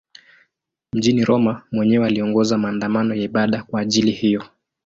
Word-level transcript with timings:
Mjini 0.93 1.25
Roma 1.25 1.61
mwenyewe 1.71 2.05
aliongoza 2.05 2.57
maandamano 2.57 3.15
ya 3.15 3.23
ibada 3.23 3.63
kwa 3.63 3.81
ajili 3.81 4.11
hiyo. 4.11 4.43